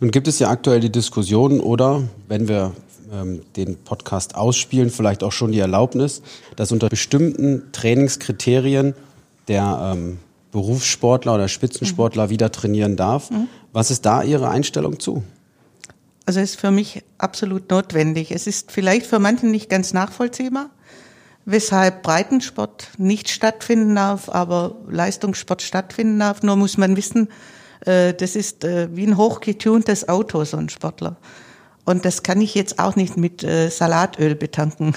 Nun 0.00 0.10
gibt 0.10 0.26
es 0.26 0.38
ja 0.38 0.50
aktuell 0.50 0.80
die 0.80 0.90
Diskussion 0.90 1.60
oder, 1.60 2.02
wenn 2.26 2.48
wir 2.48 2.72
ähm, 3.12 3.42
den 3.56 3.76
Podcast 3.76 4.34
ausspielen, 4.34 4.90
vielleicht 4.90 5.22
auch 5.22 5.32
schon 5.32 5.52
die 5.52 5.60
Erlaubnis, 5.60 6.22
dass 6.56 6.72
unter 6.72 6.88
bestimmten 6.88 7.70
Trainingskriterien 7.72 8.94
der 9.46 9.94
ähm, 9.94 10.18
Berufssportler 10.50 11.34
oder 11.34 11.48
Spitzensportler 11.48 12.26
mhm. 12.26 12.30
wieder 12.30 12.50
trainieren 12.50 12.96
darf. 12.96 13.30
Mhm. 13.30 13.48
Was 13.72 13.90
ist 13.90 14.04
da 14.06 14.22
Ihre 14.22 14.50
Einstellung 14.50 14.98
zu? 14.98 15.22
Also 16.26 16.40
es 16.40 16.50
ist 16.50 16.60
für 16.60 16.70
mich 16.70 17.02
absolut 17.16 17.70
notwendig. 17.70 18.32
Es 18.32 18.46
ist 18.46 18.70
vielleicht 18.72 19.06
für 19.06 19.18
manchen 19.18 19.50
nicht 19.50 19.70
ganz 19.70 19.92
nachvollziehbar 19.92 20.70
weshalb 21.50 22.02
Breitensport 22.02 22.90
nicht 22.98 23.30
stattfinden 23.30 23.94
darf, 23.94 24.28
aber 24.28 24.76
Leistungssport 24.86 25.62
stattfinden 25.62 26.18
darf. 26.18 26.42
Nur 26.42 26.56
muss 26.56 26.76
man 26.76 26.94
wissen, 26.94 27.28
äh, 27.86 28.12
das 28.12 28.36
ist 28.36 28.64
äh, 28.64 28.94
wie 28.94 29.06
ein 29.06 29.16
hochgetuntes 29.16 30.10
Auto, 30.10 30.44
so 30.44 30.58
ein 30.58 30.68
Sportler. 30.68 31.16
Und 31.86 32.04
das 32.04 32.22
kann 32.22 32.42
ich 32.42 32.54
jetzt 32.54 32.78
auch 32.78 32.96
nicht 32.96 33.16
mit 33.16 33.42
äh, 33.44 33.70
Salatöl 33.70 34.34
betanken. 34.34 34.94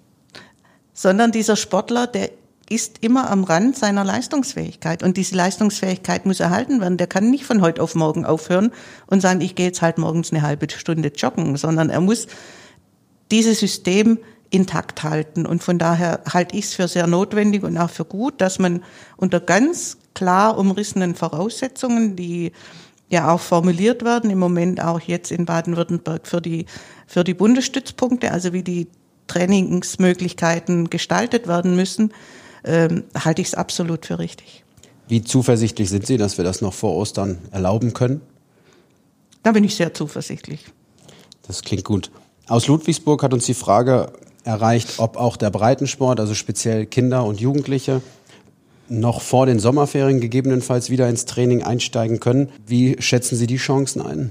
Sondern 0.94 1.30
dieser 1.30 1.56
Sportler, 1.56 2.06
der 2.06 2.30
ist 2.70 2.98
immer 3.02 3.28
am 3.28 3.44
Rand 3.44 3.76
seiner 3.76 4.04
Leistungsfähigkeit. 4.04 5.02
Und 5.02 5.18
diese 5.18 5.36
Leistungsfähigkeit 5.36 6.24
muss 6.24 6.40
erhalten 6.40 6.80
werden. 6.80 6.96
Der 6.96 7.06
kann 7.06 7.28
nicht 7.28 7.44
von 7.44 7.60
heute 7.60 7.82
auf 7.82 7.94
morgen 7.94 8.24
aufhören 8.24 8.72
und 9.08 9.20
sagen, 9.20 9.42
ich 9.42 9.56
gehe 9.56 9.66
jetzt 9.66 9.82
halt 9.82 9.98
morgens 9.98 10.32
eine 10.32 10.40
halbe 10.40 10.70
Stunde 10.70 11.12
joggen, 11.14 11.58
sondern 11.58 11.90
er 11.90 12.00
muss 12.00 12.28
dieses 13.30 13.60
System 13.60 14.18
intakt 14.50 15.02
halten. 15.02 15.46
Und 15.46 15.62
von 15.62 15.78
daher 15.78 16.20
halte 16.30 16.56
ich 16.56 16.66
es 16.66 16.74
für 16.74 16.88
sehr 16.88 17.06
notwendig 17.06 17.62
und 17.62 17.78
auch 17.78 17.90
für 17.90 18.04
gut, 18.04 18.40
dass 18.40 18.58
man 18.58 18.82
unter 19.16 19.40
ganz 19.40 19.98
klar 20.14 20.58
umrissenen 20.58 21.14
Voraussetzungen, 21.14 22.16
die 22.16 22.52
ja 23.08 23.32
auch 23.32 23.40
formuliert 23.40 24.04
werden, 24.04 24.30
im 24.30 24.38
Moment 24.38 24.82
auch 24.82 25.00
jetzt 25.00 25.32
in 25.32 25.44
Baden-Württemberg 25.44 26.26
für 26.26 26.40
die, 26.40 26.66
für 27.06 27.24
die 27.24 27.34
Bundesstützpunkte, 27.34 28.30
also 28.30 28.52
wie 28.52 28.62
die 28.62 28.88
Trainingsmöglichkeiten 29.26 30.90
gestaltet 30.90 31.46
werden 31.46 31.76
müssen, 31.76 32.12
ähm, 32.64 33.04
halte 33.16 33.42
ich 33.42 33.48
es 33.48 33.54
absolut 33.54 34.06
für 34.06 34.18
richtig. 34.18 34.64
Wie 35.08 35.22
zuversichtlich 35.22 35.88
sind 35.90 36.06
Sie, 36.06 36.16
dass 36.16 36.38
wir 36.38 36.44
das 36.44 36.60
noch 36.60 36.74
vor 36.74 36.94
Ostern 36.94 37.38
erlauben 37.50 37.94
können? 37.94 38.20
Da 39.42 39.52
bin 39.52 39.64
ich 39.64 39.74
sehr 39.74 39.94
zuversichtlich. 39.94 40.66
Das 41.46 41.62
klingt 41.62 41.84
gut. 41.84 42.10
Aus 42.46 42.68
Ludwigsburg 42.68 43.22
hat 43.22 43.32
uns 43.32 43.46
die 43.46 43.54
Frage 43.54 44.12
erreicht, 44.44 44.98
ob 44.98 45.16
auch 45.16 45.36
der 45.36 45.50
Breitensport, 45.50 46.20
also 46.20 46.34
speziell 46.34 46.86
Kinder 46.86 47.24
und 47.24 47.40
Jugendliche, 47.40 48.02
noch 48.88 49.20
vor 49.20 49.46
den 49.46 49.58
Sommerferien 49.58 50.20
gegebenenfalls 50.20 50.90
wieder 50.90 51.08
ins 51.08 51.24
Training 51.24 51.62
einsteigen 51.62 52.20
können. 52.20 52.50
Wie 52.66 52.96
schätzen 53.00 53.36
Sie 53.36 53.46
die 53.46 53.56
Chancen 53.56 54.02
ein? 54.02 54.30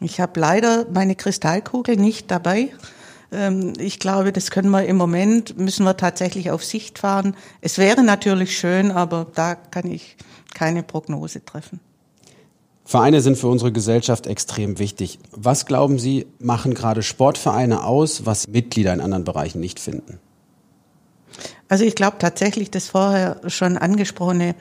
Ich 0.00 0.20
habe 0.20 0.40
leider 0.40 0.86
meine 0.92 1.14
Kristallkugel 1.14 1.96
nicht 1.96 2.30
dabei. 2.30 2.70
Ähm, 3.30 3.74
ich 3.78 4.00
glaube, 4.00 4.32
das 4.32 4.50
können 4.50 4.70
wir 4.70 4.84
im 4.86 4.96
Moment, 4.96 5.56
müssen 5.58 5.84
wir 5.84 5.96
tatsächlich 5.96 6.50
auf 6.50 6.64
Sicht 6.64 6.98
fahren. 6.98 7.36
Es 7.60 7.78
wäre 7.78 8.02
natürlich 8.02 8.58
schön, 8.58 8.90
aber 8.90 9.26
da 9.34 9.54
kann 9.54 9.90
ich 9.90 10.16
keine 10.54 10.82
Prognose 10.82 11.44
treffen. 11.44 11.80
Vereine 12.84 13.22
sind 13.22 13.38
für 13.38 13.48
unsere 13.48 13.72
Gesellschaft 13.72 14.26
extrem 14.26 14.78
wichtig. 14.78 15.18
Was 15.30 15.64
glauben 15.64 15.98
Sie, 15.98 16.26
machen 16.38 16.74
gerade 16.74 17.02
Sportvereine 17.02 17.84
aus, 17.84 18.26
was 18.26 18.46
Mitglieder 18.46 18.92
in 18.92 19.00
anderen 19.00 19.24
Bereichen 19.24 19.60
nicht 19.60 19.80
finden? 19.80 20.18
Also 21.68 21.84
ich 21.84 21.94
glaube 21.94 22.18
tatsächlich, 22.18 22.70
das 22.70 22.88
vorher 22.88 23.40
schon 23.46 23.78
angesprochene 23.78 24.54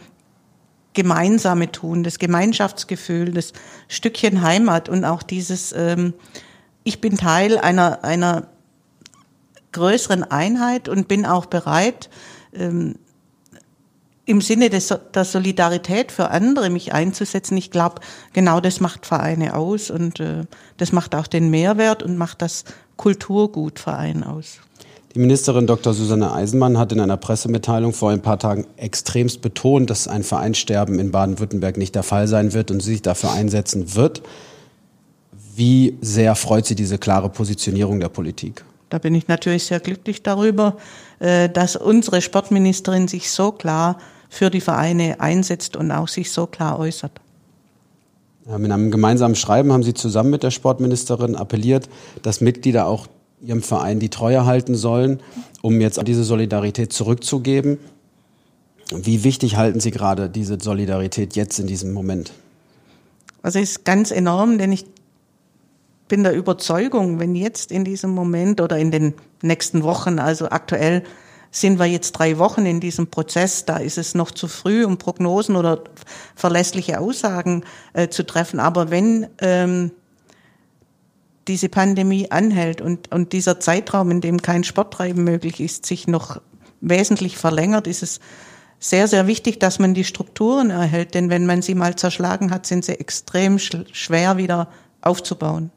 gemeinsame 0.94 1.72
Tun, 1.72 2.03
das 2.03 2.18
Gemeinschaftsgefühl, 2.18 3.32
das 3.32 3.51
Stückchen 3.88 4.42
Heimat 4.42 4.89
und 4.89 5.03
auch 5.06 5.24
dieses, 5.24 5.74
ähm, 5.75 6.13
ich 6.84 7.01
bin 7.01 7.18
Teil 7.18 7.58
einer, 7.58 8.03
einer 8.03 8.48
größeren 9.74 10.24
Einheit 10.24 10.88
und 10.88 11.08
bin 11.08 11.25
auch 11.25 11.48
bereit, 11.48 12.10
ähm, 12.53 12.96
im 14.25 14.42
Sinne 14.42 14.70
des, 14.70 14.94
der 15.13 15.25
Solidarität 15.25 16.12
für 16.12 16.30
andere 16.30 16.70
mich 16.70 16.94
einzusetzen. 16.94 17.58
Ich 17.58 17.72
glaube, 17.72 18.01
genau 18.32 18.62
das 18.62 18.80
macht 18.80 19.06
Vereine 19.06 19.56
aus 19.56 19.92
und 19.92 20.20
äh, 20.20 20.46
das 20.77 20.92
macht 20.92 21.13
auch 21.15 21.27
den 21.27 21.50
Mehrwert 21.50 22.03
und 22.03 22.18
macht 22.18 22.42
das 22.42 22.63
Kulturgutverein 22.96 24.24
aus. 24.24 24.60
Die 25.13 25.20
Ministerin 25.20 25.68
Dr. 25.68 25.94
Susanne 25.94 26.32
Eisenmann 26.32 26.80
hat 26.80 26.92
in 26.92 27.00
einer 27.00 27.18
Pressemitteilung 27.18 27.94
vor 27.94 28.10
ein 28.10 28.22
paar 28.22 28.39
Tagen 28.39 28.65
extremst 28.77 29.42
betont, 29.42 29.89
dass 29.89 30.08
ein 30.08 30.24
Vereinssterben 30.24 30.98
in 30.98 31.12
Baden-Württemberg 31.12 31.77
nicht 31.77 31.94
der 31.94 32.01
Fall 32.01 32.27
sein 32.27 32.53
wird 32.53 32.72
und 32.72 32.80
sie 32.80 32.94
sich 32.94 33.03
dafür 33.03 33.32
einsetzen 33.32 33.94
wird. 33.94 34.24
Wie 35.56 36.00
sehr 36.01 36.34
freut 36.34 36.65
Sie 36.65 36.74
diese 36.74 36.98
klare 36.98 37.30
Positionierung 37.30 38.00
der 38.00 38.10
Politik? 38.10 38.65
Da 38.93 39.00
bin 39.00 39.15
ich 39.15 39.27
natürlich 39.27 39.63
sehr 39.63 39.79
glücklich 39.79 40.21
darüber, 40.21 40.77
äh, 41.17 41.50
dass 41.50 41.75
unsere 41.75 42.21
Sportministerin 42.21 43.07
sich 43.07 43.31
so 43.31 43.51
klar 43.51 43.97
für 44.29 44.51
die 44.51 44.62
Vereine 44.62 45.19
einsetzt 45.19 45.75
und 45.75 45.89
auch 45.89 46.07
sich 46.07 46.31
so 46.31 46.45
klar 46.45 46.77
äußert. 46.77 47.12
In 48.45 48.71
einem 48.71 48.91
gemeinsamen 48.91 49.33
Schreiben 49.33 49.73
haben 49.73 49.81
Sie 49.81 49.95
zusammen 49.95 50.29
mit 50.29 50.43
der 50.43 50.51
Sportministerin 50.51 51.35
appelliert, 51.35 51.89
dass 52.21 52.39
Mitglieder 52.39 52.85
auch 52.85 53.07
ihrem 53.41 53.63
Verein 53.63 54.00
die 54.00 54.09
Treue 54.09 54.45
halten 54.45 54.75
sollen, 54.75 55.21
um 55.63 55.81
jetzt 55.81 56.00
diese 56.07 56.23
Solidarität 56.23 56.93
zurückzugeben. 56.93 57.79
Wie 58.95 59.23
wichtig 59.23 59.57
halten 59.57 59.79
Sie 59.79 59.89
gerade 59.89 60.29
diese 60.29 60.59
Solidarität 60.62 61.35
jetzt 61.35 61.57
in 61.57 61.65
diesem 61.65 61.93
Moment? 61.93 62.31
Also 63.41 63.57
es 63.57 63.71
ist 63.71 63.85
ganz 63.85 64.12
enorm, 64.12 64.59
denn 64.59 64.71
ich 64.71 64.85
bin 66.07 66.24
der 66.24 66.33
Überzeugung, 66.33 67.19
wenn 67.19 67.36
jetzt 67.36 67.72
in 67.72 67.86
diesem 67.86 68.12
Moment 68.12 68.62
oder 68.62 68.77
in 68.77 68.91
den 68.91 69.13
nächsten 69.41 69.83
Wochen, 69.83 70.19
also 70.19 70.50
aktuell 70.50 71.03
sind 71.51 71.77
wir 71.77 71.86
jetzt 71.86 72.13
drei 72.13 72.39
Wochen 72.39 72.65
in 72.65 72.79
diesem 72.79 73.07
Prozess, 73.07 73.65
da 73.65 73.77
ist 73.77 74.00
es 74.00 74.15
noch 74.15 74.31
zu 74.31 74.48
früh, 74.48 74.86
um 74.86 74.98
Prognosen 74.98 75.55
oder 75.55 75.83
verlässliche 76.36 77.00
Aussagen 77.00 77.63
äh, 77.93 78.10
zu 78.10 78.25
treffen. 78.25 78.60
Aber 78.60 78.89
wenn 78.89 79.27
ähm, 79.39 79.91
diese 81.48 81.69
Pandemie 81.69 82.31
anhält 82.31 82.81
und, 82.81 83.12
und 83.12 83.33
dieser 83.33 83.60
Zeitraum, 83.60 84.10
in 84.10 84.22
dem 84.22 84.41
kein 84.41 84.63
Sporttreiben 84.63 85.24
möglich 85.24 85.60
ist, 85.60 85.86
sich 85.86 86.07
noch 86.07 86.41
wesentlich 86.81 87.38
verlängert, 87.38 87.86
ist 87.86 88.01
es 88.01 88.19
sehr, 88.79 89.07
sehr 89.07 89.27
wichtig, 89.27 89.60
dass 89.60 89.77
man 89.79 89.93
die 89.93 90.03
Strukturen 90.03 90.72
erhält. 90.72 91.13
Denn 91.13 91.29
wenn 91.29 91.45
man 91.45 91.62
sie 91.62 91.75
mal 91.75 91.95
zerschlagen 91.95 92.51
hat, 92.51 92.65
sind 92.65 92.83
sie 92.83 93.00
extrem 93.00 93.60
schwer 93.60 94.38
wieder 94.38 94.69
aufzubauen. 95.01 95.72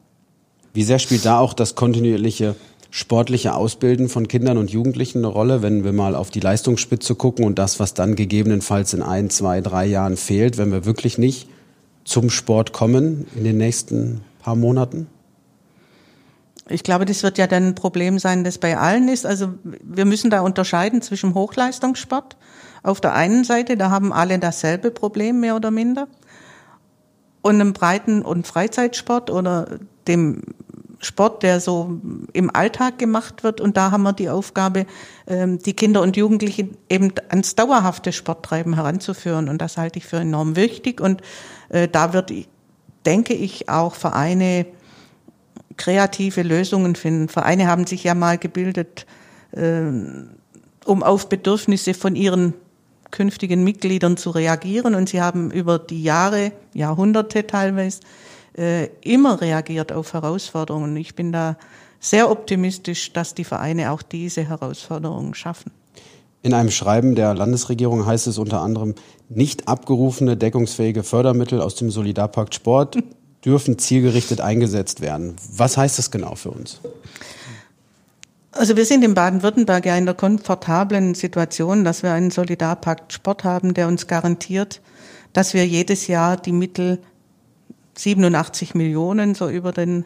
Wie 0.77 0.83
sehr 0.83 0.99
spielt 0.99 1.25
da 1.25 1.39
auch 1.39 1.55
das 1.55 1.73
kontinuierliche 1.73 2.55
sportliche 2.91 3.55
Ausbilden 3.55 4.09
von 4.09 4.27
Kindern 4.27 4.59
und 4.59 4.69
Jugendlichen 4.69 5.17
eine 5.17 5.27
Rolle, 5.27 5.63
wenn 5.63 5.83
wir 5.83 5.91
mal 5.91 6.13
auf 6.13 6.29
die 6.29 6.39
Leistungsspitze 6.39 7.15
gucken 7.15 7.45
und 7.45 7.57
das, 7.57 7.79
was 7.79 7.95
dann 7.95 8.15
gegebenenfalls 8.15 8.93
in 8.93 9.01
ein, 9.01 9.31
zwei, 9.31 9.61
drei 9.61 9.87
Jahren 9.87 10.17
fehlt, 10.17 10.59
wenn 10.59 10.71
wir 10.71 10.85
wirklich 10.85 11.17
nicht 11.17 11.49
zum 12.03 12.29
Sport 12.29 12.73
kommen 12.73 13.25
in 13.35 13.43
den 13.43 13.57
nächsten 13.57 14.21
paar 14.37 14.55
Monaten? 14.55 15.07
Ich 16.69 16.83
glaube, 16.83 17.05
das 17.05 17.23
wird 17.23 17.39
ja 17.39 17.47
dann 17.47 17.69
ein 17.69 17.73
Problem 17.73 18.19
sein, 18.19 18.43
das 18.43 18.59
bei 18.59 18.77
allen 18.77 19.07
ist. 19.07 19.25
Also 19.25 19.55
wir 19.81 20.05
müssen 20.05 20.29
da 20.29 20.41
unterscheiden 20.41 21.01
zwischen 21.01 21.33
Hochleistungssport 21.33 22.37
auf 22.83 23.01
der 23.01 23.15
einen 23.15 23.45
Seite, 23.45 23.77
da 23.77 23.89
haben 23.89 24.13
alle 24.13 24.37
dasselbe 24.37 24.91
Problem 24.91 25.39
mehr 25.39 25.55
oder 25.55 25.71
minder, 25.71 26.07
und 27.41 27.55
einem 27.55 27.73
Breiten- 27.73 28.21
und 28.21 28.45
Freizeitsport 28.45 29.31
oder 29.31 29.79
dem 30.07 30.41
Sport, 30.99 31.43
der 31.43 31.59
so 31.59 31.99
im 32.33 32.53
Alltag 32.53 32.97
gemacht 32.97 33.43
wird. 33.43 33.61
Und 33.61 33.77
da 33.77 33.91
haben 33.91 34.03
wir 34.03 34.13
die 34.13 34.29
Aufgabe, 34.29 34.85
ähm, 35.27 35.59
die 35.59 35.73
Kinder 35.73 36.01
und 36.01 36.17
Jugendlichen 36.17 36.77
eben 36.89 37.13
ans 37.29 37.55
dauerhafte 37.55 38.11
Sporttreiben 38.11 38.73
heranzuführen. 38.73 39.49
Und 39.49 39.61
das 39.61 39.77
halte 39.77 39.99
ich 39.99 40.05
für 40.05 40.17
enorm 40.17 40.55
wichtig. 40.55 40.99
Und 41.01 41.21
äh, 41.69 41.87
da 41.87 42.13
wird, 42.13 42.31
denke 43.05 43.33
ich, 43.33 43.69
auch 43.69 43.95
Vereine 43.95 44.65
kreative 45.77 46.41
Lösungen 46.41 46.95
finden. 46.95 47.29
Vereine 47.29 47.67
haben 47.67 47.85
sich 47.85 48.03
ja 48.03 48.15
mal 48.15 48.37
gebildet, 48.37 49.05
ähm, 49.55 50.31
um 50.85 51.03
auf 51.03 51.29
Bedürfnisse 51.29 51.93
von 51.93 52.15
ihren 52.15 52.53
künftigen 53.11 53.63
Mitgliedern 53.63 54.17
zu 54.17 54.31
reagieren. 54.31 54.95
Und 54.95 55.09
sie 55.09 55.21
haben 55.21 55.51
über 55.51 55.79
die 55.79 56.03
Jahre, 56.03 56.51
Jahrhunderte 56.73 57.45
teilweise, 57.45 58.01
äh, 58.57 58.89
immer 59.01 59.41
reagiert 59.41 59.91
auf 59.91 60.13
Herausforderungen. 60.13 60.95
Ich 60.97 61.15
bin 61.15 61.31
da 61.31 61.57
sehr 61.99 62.29
optimistisch, 62.29 63.13
dass 63.13 63.33
die 63.33 63.43
Vereine 63.43 63.91
auch 63.91 64.01
diese 64.01 64.43
Herausforderungen 64.43 65.33
schaffen. 65.33 65.71
In 66.43 66.53
einem 66.53 66.71
Schreiben 66.71 67.15
der 67.15 67.33
Landesregierung 67.33 68.05
heißt 68.05 68.27
es 68.27 68.37
unter 68.37 68.61
anderem, 68.61 68.95
nicht 69.29 69.67
abgerufene 69.67 70.37
deckungsfähige 70.37 71.03
Fördermittel 71.03 71.61
aus 71.61 71.75
dem 71.75 71.91
Solidarpakt 71.91 72.55
Sport 72.55 72.97
dürfen 73.45 73.77
zielgerichtet 73.77 74.41
eingesetzt 74.41 75.01
werden. 75.01 75.35
Was 75.51 75.77
heißt 75.77 75.97
das 75.97 76.11
genau 76.11 76.35
für 76.35 76.51
uns? 76.51 76.79
Also 78.51 78.75
wir 78.75 78.85
sind 78.85 79.03
in 79.03 79.13
Baden-Württemberg 79.13 79.85
ja 79.85 79.95
in 79.97 80.05
der 80.05 80.15
komfortablen 80.15 81.13
Situation, 81.13 81.83
dass 81.83 82.01
wir 82.01 82.11
einen 82.11 82.31
Solidarpakt 82.31 83.13
Sport 83.13 83.43
haben, 83.43 83.73
der 83.73 83.87
uns 83.87 84.07
garantiert, 84.07 84.81
dass 85.33 85.53
wir 85.53 85.67
jedes 85.67 86.07
Jahr 86.07 86.37
die 86.37 86.53
Mittel 86.53 86.99
87 87.97 88.75
Millionen 88.75 89.35
so 89.35 89.49
über 89.49 89.71
den 89.71 90.05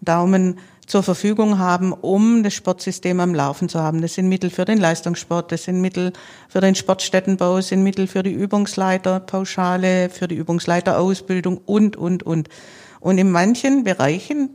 Daumen 0.00 0.58
zur 0.86 1.02
Verfügung 1.02 1.58
haben, 1.58 1.92
um 1.92 2.42
das 2.42 2.54
Sportsystem 2.54 3.18
am 3.18 3.34
Laufen 3.34 3.68
zu 3.68 3.80
haben. 3.80 4.02
Das 4.02 4.14
sind 4.14 4.28
Mittel 4.28 4.50
für 4.50 4.64
den 4.64 4.78
Leistungssport, 4.78 5.50
das 5.50 5.64
sind 5.64 5.80
Mittel 5.80 6.12
für 6.48 6.60
den 6.60 6.74
Sportstättenbau, 6.74 7.56
das 7.56 7.68
sind 7.68 7.82
Mittel 7.82 8.06
für 8.06 8.22
die 8.22 8.32
Übungsleiterpauschale, 8.32 10.10
für 10.10 10.28
die 10.28 10.36
Übungsleiterausbildung 10.36 11.58
und, 11.66 11.96
und, 11.96 12.22
und. 12.22 12.48
Und 13.00 13.18
in 13.18 13.30
manchen 13.30 13.84
Bereichen 13.84 14.50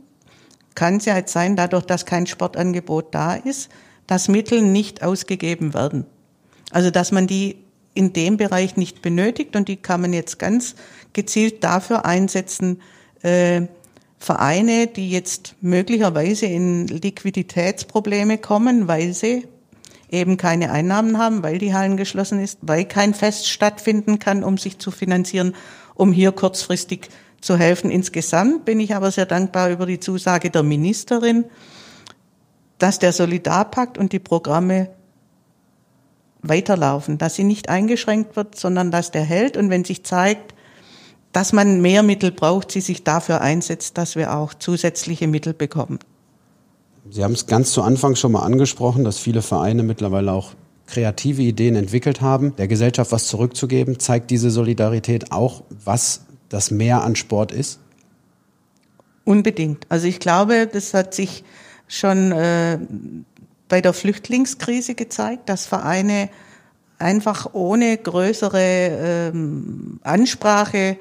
kann 0.74 0.96
es 0.96 1.04
ja 1.04 1.16
jetzt 1.16 1.32
sein, 1.32 1.54
dadurch, 1.54 1.84
dass 1.84 2.06
kein 2.06 2.26
Sportangebot 2.26 3.14
da 3.14 3.34
ist, 3.34 3.70
dass 4.06 4.28
Mittel 4.28 4.62
nicht 4.62 5.02
ausgegeben 5.02 5.74
werden. 5.74 6.06
Also 6.70 6.90
dass 6.90 7.12
man 7.12 7.26
die 7.26 7.61
in 7.94 8.12
dem 8.12 8.36
Bereich 8.36 8.76
nicht 8.76 9.02
benötigt 9.02 9.56
und 9.56 9.68
die 9.68 9.76
kann 9.76 10.00
man 10.00 10.12
jetzt 10.12 10.38
ganz 10.38 10.74
gezielt 11.12 11.62
dafür 11.64 12.04
einsetzen, 12.04 12.80
äh, 13.22 13.62
Vereine, 14.18 14.86
die 14.86 15.10
jetzt 15.10 15.56
möglicherweise 15.60 16.46
in 16.46 16.86
Liquiditätsprobleme 16.86 18.38
kommen, 18.38 18.86
weil 18.86 19.14
sie 19.14 19.48
eben 20.10 20.36
keine 20.36 20.70
Einnahmen 20.70 21.18
haben, 21.18 21.42
weil 21.42 21.58
die 21.58 21.74
Hallen 21.74 21.96
geschlossen 21.96 22.38
ist, 22.38 22.58
weil 22.62 22.84
kein 22.84 23.14
Fest 23.14 23.48
stattfinden 23.48 24.20
kann, 24.20 24.44
um 24.44 24.58
sich 24.58 24.78
zu 24.78 24.92
finanzieren, 24.92 25.56
um 25.94 26.12
hier 26.12 26.30
kurzfristig 26.30 27.08
zu 27.40 27.58
helfen. 27.58 27.90
Insgesamt 27.90 28.64
bin 28.64 28.78
ich 28.78 28.94
aber 28.94 29.10
sehr 29.10 29.26
dankbar 29.26 29.70
über 29.70 29.86
die 29.86 29.98
Zusage 29.98 30.50
der 30.50 30.62
Ministerin, 30.62 31.44
dass 32.78 33.00
der 33.00 33.12
Solidarpakt 33.12 33.98
und 33.98 34.12
die 34.12 34.20
Programme 34.20 34.90
weiterlaufen, 36.42 37.18
dass 37.18 37.34
sie 37.34 37.44
nicht 37.44 37.68
eingeschränkt 37.68 38.36
wird, 38.36 38.58
sondern 38.58 38.90
dass 38.90 39.10
der 39.10 39.22
hält 39.22 39.56
und 39.56 39.70
wenn 39.70 39.84
sich 39.84 40.04
zeigt, 40.04 40.54
dass 41.32 41.52
man 41.52 41.80
mehr 41.80 42.02
Mittel 42.02 42.30
braucht, 42.30 42.70
sie 42.70 42.80
sich 42.80 43.04
dafür 43.04 43.40
einsetzt, 43.40 43.96
dass 43.96 44.16
wir 44.16 44.36
auch 44.36 44.52
zusätzliche 44.54 45.26
Mittel 45.26 45.54
bekommen. 45.54 45.98
Sie 47.10 47.24
haben 47.24 47.32
es 47.32 47.46
ganz 47.46 47.72
zu 47.72 47.82
Anfang 47.82 48.16
schon 48.16 48.32
mal 48.32 48.42
angesprochen, 48.42 49.04
dass 49.04 49.18
viele 49.18 49.42
Vereine 49.42 49.82
mittlerweile 49.82 50.32
auch 50.32 50.52
kreative 50.86 51.42
Ideen 51.42 51.74
entwickelt 51.74 52.20
haben, 52.20 52.54
der 52.56 52.68
Gesellschaft 52.68 53.12
was 53.12 53.26
zurückzugeben. 53.26 53.98
Zeigt 53.98 54.30
diese 54.30 54.50
Solidarität 54.50 55.32
auch, 55.32 55.62
was 55.84 56.26
das 56.48 56.70
Mehr 56.70 57.02
an 57.02 57.16
Sport 57.16 57.50
ist? 57.50 57.80
Unbedingt. 59.24 59.86
Also 59.88 60.06
ich 60.06 60.20
glaube, 60.20 60.68
das 60.70 60.94
hat 60.94 61.14
sich 61.14 61.44
schon 61.88 62.32
äh, 62.32 62.78
bei 63.72 63.80
der 63.80 63.94
Flüchtlingskrise 63.94 64.94
gezeigt, 64.94 65.48
dass 65.48 65.64
Vereine 65.64 66.28
einfach 66.98 67.54
ohne 67.54 67.96
größere 67.96 69.30
ähm, 69.32 69.98
Ansprache 70.02 70.98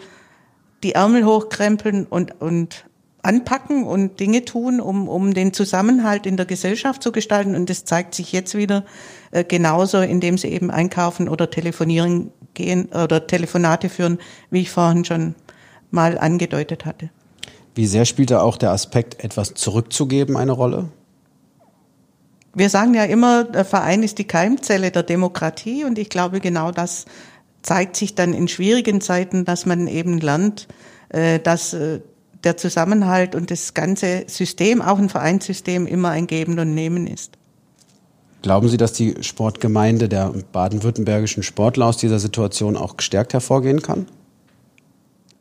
die 0.82 0.94
Ärmel 0.94 1.26
hochkrempeln 1.26 2.06
und, 2.06 2.40
und 2.40 2.86
anpacken 3.24 3.84
und 3.84 4.22
Dinge 4.22 4.46
tun, 4.46 4.80
um, 4.80 5.10
um 5.10 5.34
den 5.34 5.52
Zusammenhalt 5.52 6.26
in 6.26 6.38
der 6.38 6.46
Gesellschaft 6.46 7.04
zu 7.04 7.12
gestalten. 7.12 7.58
Und 7.58 7.70
das 7.70 7.84
zeigt 7.84 8.16
sich 8.16 8.32
jetzt 8.32 8.56
wieder 8.56 8.86
äh, 9.32 9.44
genauso, 9.44 10.00
indem 10.00 10.38
sie 10.38 10.48
eben 10.48 10.72
einkaufen 10.72 11.28
oder 11.28 11.50
telefonieren 11.50 12.32
gehen 12.54 12.86
oder 12.86 13.28
Telefonate 13.28 13.90
führen, 13.90 14.18
wie 14.50 14.62
ich 14.62 14.72
vorhin 14.72 15.04
schon 15.04 15.36
mal 15.90 16.18
angedeutet 16.18 16.86
hatte. 16.86 17.10
Wie 17.76 17.86
sehr 17.86 18.06
spielt 18.06 18.32
da 18.32 18.42
auch 18.42 18.56
der 18.56 18.72
Aspekt, 18.72 19.22
etwas 19.22 19.56
zurückzugeben, 19.56 20.38
eine 20.38 20.54
Rolle? 20.54 20.88
Wir 22.54 22.70
sagen 22.70 22.94
ja 22.94 23.06
immer, 23.06 23.46
der 23.46 23.64
Verein 23.66 24.04
ist 24.04 24.18
die 24.18 24.26
Keimzelle 24.26 24.92
der 24.92 25.04
Demokratie 25.04 25.86
und 25.86 25.98
ich 25.98 26.10
glaube, 26.10 26.42
genau 26.42 26.72
das 26.72 27.06
zeigt 27.62 27.96
sich 27.96 28.16
dann 28.16 28.34
in 28.34 28.48
schwierigen 28.48 29.02
Zeiten, 29.02 29.46
dass 29.46 29.66
man 29.66 29.88
eben 29.88 30.20
lernt, 30.20 30.68
äh, 31.10 31.40
dass 31.40 31.74
äh, 31.74 32.02
der 32.44 32.58
Zusammenhalt 32.58 33.36
und 33.36 33.52
das 33.52 33.74
ganze 33.74 34.26
System, 34.28 34.82
auch 34.82 34.98
ein 34.98 35.10
Vereinssystem, 35.10 35.86
immer 35.86 36.10
ein 36.10 36.28
Geben 36.28 36.58
und 36.60 36.74
Nehmen 36.74 37.08
ist. 37.08 37.38
Glauben 38.42 38.68
Sie, 38.68 38.78
dass 38.78 38.94
die 38.94 39.16
Sportgemeinde 39.22 40.10
der 40.10 40.34
baden-württembergischen 40.52 41.44
Sportler 41.44 41.86
aus 41.86 41.98
dieser 41.98 42.18
Situation 42.18 42.76
auch 42.76 42.98
gestärkt 42.98 43.34
hervorgehen 43.34 43.84
kann? 43.84 44.08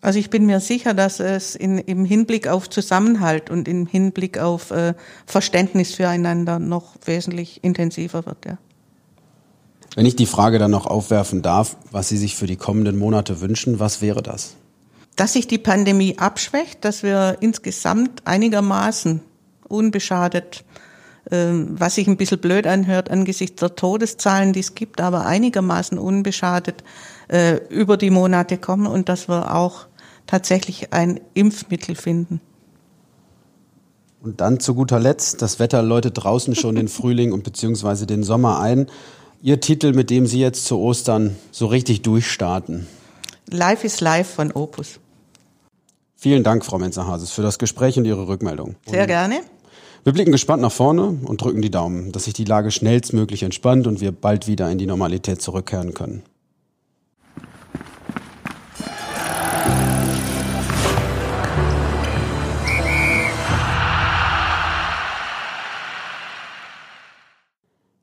Also 0.02 0.18
ich 0.18 0.30
bin 0.30 0.46
mir 0.46 0.60
sicher, 0.60 0.94
dass 0.94 1.20
es 1.20 1.54
in, 1.54 1.78
im 1.78 2.04
Hinblick 2.04 2.48
auf 2.48 2.70
Zusammenhalt 2.70 3.50
und 3.50 3.68
im 3.68 3.86
Hinblick 3.86 4.38
auf 4.38 4.70
äh, 4.70 4.94
Verständnis 5.26 5.94
füreinander 5.94 6.58
noch 6.58 6.94
wesentlich 7.04 7.62
intensiver 7.62 8.24
wird. 8.24 8.46
Ja. 8.46 8.58
Wenn 9.96 10.06
ich 10.06 10.16
die 10.16 10.26
Frage 10.26 10.58
dann 10.58 10.70
noch 10.70 10.86
aufwerfen 10.86 11.42
darf, 11.42 11.76
was 11.90 12.08
Sie 12.08 12.16
sich 12.16 12.36
für 12.36 12.46
die 12.46 12.56
kommenden 12.56 12.98
Monate 12.98 13.40
wünschen, 13.40 13.78
was 13.78 14.00
wäre 14.00 14.22
das? 14.22 14.54
Dass 15.16 15.34
sich 15.34 15.46
die 15.48 15.58
Pandemie 15.58 16.16
abschwächt, 16.16 16.84
dass 16.84 17.02
wir 17.02 17.36
insgesamt 17.40 18.26
einigermaßen 18.26 19.20
unbeschadet, 19.68 20.64
äh, 21.30 21.48
was 21.52 21.96
sich 21.96 22.06
ein 22.06 22.16
bisschen 22.16 22.38
blöd 22.38 22.66
anhört 22.66 23.10
angesichts 23.10 23.60
der 23.60 23.74
Todeszahlen, 23.74 24.54
die 24.54 24.60
es 24.60 24.74
gibt, 24.74 25.02
aber 25.02 25.26
einigermaßen 25.26 25.98
unbeschadet 25.98 26.84
äh, 27.28 27.56
über 27.68 27.96
die 27.96 28.10
Monate 28.10 28.56
kommen 28.56 28.86
und 28.86 29.08
dass 29.10 29.28
wir 29.28 29.54
auch 29.54 29.86
tatsächlich 30.30 30.92
ein 30.92 31.20
Impfmittel 31.34 31.96
finden. 31.96 32.40
Und 34.22 34.40
dann 34.40 34.60
zu 34.60 34.74
guter 34.74 35.00
Letzt, 35.00 35.42
das 35.42 35.58
Wetter 35.58 35.82
läutet 35.82 36.22
draußen 36.22 36.54
schon 36.54 36.76
den 36.76 36.88
Frühling 36.88 37.32
und 37.32 37.42
beziehungsweise 37.42 38.06
den 38.06 38.22
Sommer 38.22 38.60
ein. 38.60 38.86
Ihr 39.42 39.60
Titel, 39.60 39.92
mit 39.92 40.10
dem 40.10 40.26
Sie 40.26 40.38
jetzt 40.38 40.66
zu 40.66 40.78
Ostern 40.78 41.36
so 41.50 41.66
richtig 41.66 42.02
durchstarten. 42.02 42.86
Life 43.48 43.84
is 43.84 44.00
Life 44.00 44.34
von 44.34 44.52
Opus. 44.52 45.00
Vielen 46.14 46.44
Dank, 46.44 46.64
Frau 46.64 46.78
Menzer-Hases, 46.78 47.32
für 47.32 47.42
das 47.42 47.58
Gespräch 47.58 47.98
und 47.98 48.04
Ihre 48.04 48.28
Rückmeldung. 48.28 48.76
Sehr 48.86 49.06
gerne. 49.06 49.40
Wir 50.04 50.12
blicken 50.12 50.32
gespannt 50.32 50.62
nach 50.62 50.70
vorne 50.70 51.18
und 51.24 51.40
drücken 51.40 51.62
die 51.62 51.70
Daumen, 51.70 52.12
dass 52.12 52.24
sich 52.24 52.34
die 52.34 52.44
Lage 52.44 52.70
schnellstmöglich 52.70 53.42
entspannt 53.42 53.86
und 53.86 54.00
wir 54.00 54.12
bald 54.12 54.46
wieder 54.46 54.70
in 54.70 54.78
die 54.78 54.86
Normalität 54.86 55.42
zurückkehren 55.42 55.92
können. 55.94 56.22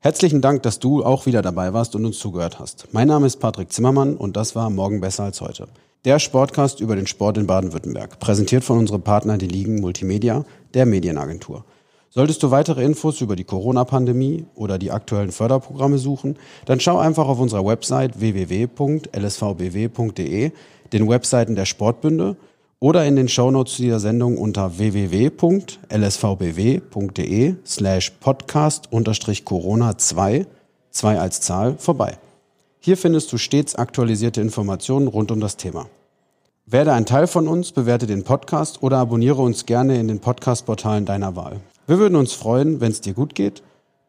Herzlichen 0.00 0.40
Dank, 0.40 0.62
dass 0.62 0.78
du 0.78 1.04
auch 1.04 1.26
wieder 1.26 1.42
dabei 1.42 1.72
warst 1.72 1.96
und 1.96 2.04
uns 2.04 2.20
zugehört 2.20 2.60
hast. 2.60 2.86
Mein 2.92 3.08
Name 3.08 3.26
ist 3.26 3.38
Patrick 3.38 3.72
Zimmermann 3.72 4.16
und 4.16 4.36
das 4.36 4.54
war 4.54 4.70
Morgen 4.70 5.00
besser 5.00 5.24
als 5.24 5.40
heute. 5.40 5.66
Der 6.04 6.20
Sportcast 6.20 6.78
über 6.78 6.94
den 6.94 7.08
Sport 7.08 7.36
in 7.36 7.48
Baden-Württemberg, 7.48 8.20
präsentiert 8.20 8.62
von 8.62 8.78
unserem 8.78 9.02
Partner 9.02 9.38
die 9.38 9.48
Ligen 9.48 9.80
Multimedia, 9.80 10.44
der 10.72 10.86
Medienagentur. 10.86 11.64
Solltest 12.10 12.44
du 12.44 12.52
weitere 12.52 12.84
Infos 12.84 13.20
über 13.20 13.34
die 13.34 13.42
Corona-Pandemie 13.42 14.46
oder 14.54 14.78
die 14.78 14.92
aktuellen 14.92 15.32
Förderprogramme 15.32 15.98
suchen, 15.98 16.36
dann 16.64 16.78
schau 16.78 16.98
einfach 16.98 17.26
auf 17.26 17.40
unserer 17.40 17.66
Website 17.66 18.20
www.lsvbw.de, 18.20 19.02
den 20.92 21.08
Webseiten 21.08 21.56
der 21.56 21.64
Sportbünde 21.64 22.36
oder 22.80 23.04
in 23.06 23.16
den 23.16 23.28
Shownotes 23.28 23.74
zu 23.74 23.82
dieser 23.82 24.00
Sendung 24.00 24.38
unter 24.38 24.78
www.lsvbw.de 24.78 25.74
slash 27.66 28.10
podcast 28.20 28.92
unterstrich 28.92 29.44
Corona 29.44 29.98
2, 29.98 30.46
2 30.90 31.18
als 31.18 31.40
Zahl, 31.40 31.76
vorbei. 31.78 32.18
Hier 32.80 32.96
findest 32.96 33.32
du 33.32 33.38
stets 33.38 33.74
aktualisierte 33.74 34.40
Informationen 34.40 35.08
rund 35.08 35.32
um 35.32 35.40
das 35.40 35.56
Thema. 35.56 35.86
Werde 36.66 36.92
ein 36.92 37.06
Teil 37.06 37.26
von 37.26 37.48
uns, 37.48 37.72
bewerte 37.72 38.06
den 38.06 38.22
Podcast 38.24 38.82
oder 38.82 38.98
abonniere 38.98 39.42
uns 39.42 39.66
gerne 39.66 39.98
in 39.98 40.06
den 40.06 40.20
Podcast-Portalen 40.20 41.04
deiner 41.06 41.34
Wahl. 41.34 41.60
Wir 41.86 41.98
würden 41.98 42.16
uns 42.16 42.34
freuen, 42.34 42.80
wenn 42.80 42.92
es 42.92 43.00
dir 43.00 43.14
gut 43.14 43.34
geht, 43.34 43.62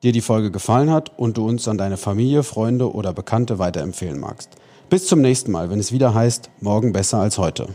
dir 0.04 0.12
die 0.12 0.22
Folge 0.22 0.52
gefallen 0.52 0.92
hat 0.92 1.18
und 1.18 1.38
du 1.38 1.48
uns 1.48 1.68
an 1.68 1.78
deine 1.78 1.98
Familie, 1.98 2.44
Freunde 2.44 2.94
oder 2.94 3.14
Bekannte 3.14 3.60
weiterempfehlen 3.60 4.20
magst. 4.20 4.52
Bis 4.90 5.08
zum 5.08 5.22
nächsten 5.22 5.52
Mal, 5.52 5.70
wenn 5.70 5.80
es 5.80 5.92
wieder 5.92 6.14
heißt, 6.14 6.50
morgen 6.62 6.94
besser 6.94 7.20
als 7.20 7.38
heute. 7.38 7.70